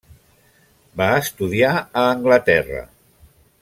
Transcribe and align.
Va 1.03 1.11
estudiar 1.25 1.75
a 1.83 2.05
Anglaterra. 2.17 2.85